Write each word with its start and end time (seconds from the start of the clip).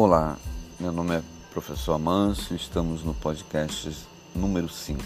Olá, 0.00 0.38
meu 0.78 0.92
nome 0.92 1.16
é 1.16 1.22
professor 1.50 1.94
Amâncio 1.94 2.54
estamos 2.54 3.02
no 3.02 3.12
podcast 3.14 4.06
número 4.32 4.68
5 4.68 5.02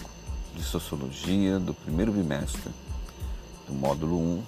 de 0.55 0.63
Sociologia 0.63 1.59
do 1.59 1.73
primeiro 1.73 2.13
bimestre 2.13 2.71
do 3.67 3.73
módulo 3.73 4.19
1 4.19 4.43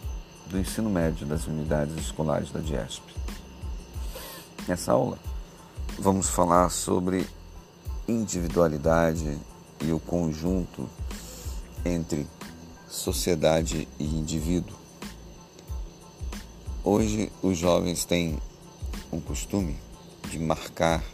do 0.51 0.59
ensino 0.59 0.91
médio 0.91 1.27
das 1.27 1.47
unidades 1.47 1.97
escolares 1.97 2.51
da 2.51 2.61
DIESP. 2.61 3.03
Nessa 4.69 4.93
aula, 4.93 5.19
vamos 5.99 6.29
falar 6.29 6.69
sobre 6.69 7.27
individualidade 8.07 9.39
e 9.81 9.93
o 9.93 9.99
conjunto 9.99 10.87
entre 11.87 12.27
sociedade 12.87 13.89
e 13.99 14.05
indivíduo. 14.05 14.77
Hoje, 16.85 17.33
os 17.43 17.57
jovens 17.57 18.05
têm 18.05 18.39
um 19.11 19.19
costume 19.19 19.75
de 20.31 20.39
marcar 20.39 21.05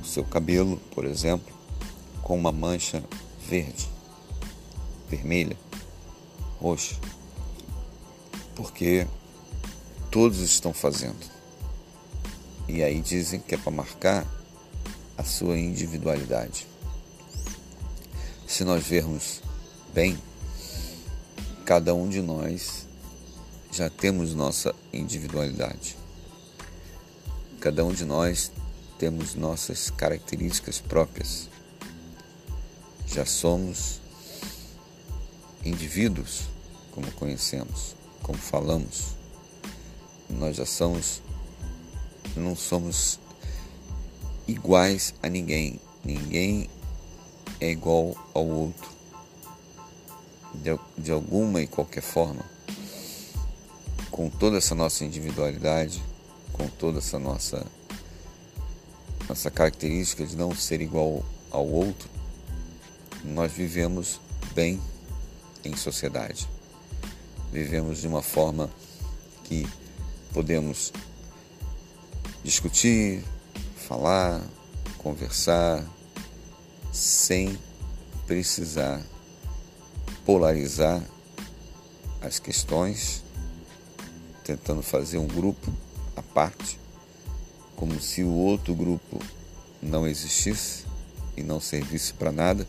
o 0.00 0.04
seu 0.04 0.24
cabelo, 0.24 0.76
por 0.94 1.04
exemplo, 1.04 1.52
com 2.22 2.36
uma 2.36 2.52
mancha 2.52 3.02
verde, 3.48 3.88
vermelha, 5.08 5.56
roxa, 6.60 6.96
porque 8.54 9.06
todos 10.10 10.40
estão 10.40 10.72
fazendo. 10.72 11.30
E 12.68 12.82
aí 12.82 13.00
dizem 13.00 13.40
que 13.40 13.54
é 13.54 13.58
para 13.58 13.72
marcar 13.72 14.26
a 15.18 15.24
sua 15.24 15.58
individualidade. 15.58 16.66
Se 18.46 18.64
nós 18.64 18.86
vermos 18.86 19.42
bem, 19.92 20.18
cada 21.64 21.94
um 21.94 22.08
de 22.08 22.20
nós 22.20 22.86
já 23.72 23.88
temos 23.88 24.34
nossa 24.34 24.74
individualidade. 24.92 25.96
Cada 27.60 27.84
um 27.84 27.92
de 27.92 28.06
nós 28.06 28.50
temos 28.98 29.34
nossas 29.34 29.90
características 29.90 30.80
próprias. 30.80 31.50
Já 33.06 33.26
somos 33.26 34.00
indivíduos, 35.62 36.44
como 36.90 37.12
conhecemos, 37.12 37.94
como 38.22 38.38
falamos. 38.38 39.14
Nós 40.30 40.56
já 40.56 40.64
somos, 40.64 41.20
não 42.34 42.56
somos 42.56 43.20
iguais 44.48 45.12
a 45.22 45.28
ninguém. 45.28 45.78
Ninguém 46.02 46.70
é 47.60 47.70
igual 47.70 48.16
ao 48.32 48.46
outro, 48.46 48.88
de, 50.54 50.70
de 50.96 51.12
alguma 51.12 51.60
e 51.60 51.66
qualquer 51.66 52.02
forma. 52.02 52.42
Com 54.10 54.30
toda 54.30 54.56
essa 54.56 54.74
nossa 54.74 55.04
individualidade, 55.04 56.02
com 56.60 56.68
toda 56.68 56.98
essa 56.98 57.18
nossa 57.18 57.66
nossa 59.26 59.50
característica 59.50 60.26
de 60.26 60.36
não 60.36 60.54
ser 60.54 60.82
igual 60.82 61.24
ao 61.50 61.66
outro, 61.66 62.10
nós 63.24 63.50
vivemos 63.50 64.20
bem 64.54 64.78
em 65.64 65.74
sociedade. 65.76 66.48
Vivemos 67.52 67.98
de 67.98 68.08
uma 68.08 68.22
forma 68.22 68.68
que 69.44 69.66
podemos 70.32 70.92
discutir, 72.42 73.24
falar, 73.76 74.42
conversar, 74.98 75.84
sem 76.92 77.56
precisar 78.26 79.00
polarizar 80.26 81.00
as 82.20 82.38
questões, 82.38 83.22
tentando 84.44 84.82
fazer 84.82 85.18
um 85.18 85.26
grupo 85.26 85.72
parte, 86.34 86.78
como 87.76 88.00
se 88.00 88.22
o 88.22 88.30
outro 88.30 88.74
grupo 88.74 89.18
não 89.82 90.06
existisse 90.06 90.84
e 91.36 91.42
não 91.42 91.60
servisse 91.60 92.12
para 92.12 92.32
nada. 92.32 92.66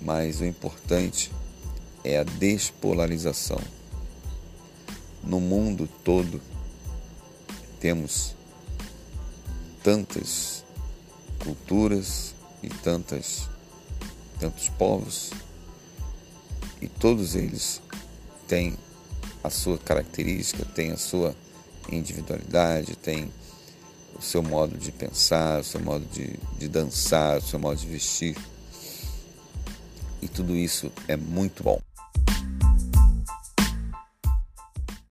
Mas 0.00 0.40
o 0.40 0.44
importante 0.44 1.30
é 2.02 2.18
a 2.18 2.24
despolarização. 2.24 3.60
No 5.22 5.40
mundo 5.40 5.88
todo 6.04 6.40
temos 7.80 8.34
tantas 9.82 10.64
culturas 11.42 12.34
e 12.62 12.68
tantas 12.68 13.48
tantos 14.38 14.68
povos 14.70 15.30
e 16.80 16.88
todos 16.88 17.34
eles 17.34 17.80
têm 18.46 18.76
a 19.42 19.48
sua 19.48 19.78
característica, 19.78 20.64
tem 20.64 20.90
a 20.90 20.96
sua 20.96 21.34
individualidade, 21.90 22.96
tem 22.96 23.30
o 24.16 24.22
seu 24.22 24.42
modo 24.42 24.76
de 24.76 24.92
pensar, 24.92 25.60
o 25.60 25.64
seu 25.64 25.80
modo 25.80 26.04
de, 26.06 26.38
de 26.58 26.68
dançar, 26.68 27.38
o 27.38 27.42
seu 27.42 27.58
modo 27.58 27.78
de 27.78 27.86
vestir. 27.86 28.36
E 30.22 30.28
tudo 30.28 30.56
isso 30.56 30.90
é 31.08 31.16
muito 31.16 31.62
bom. 31.62 31.80